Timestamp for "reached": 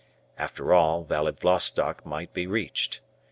2.47-3.01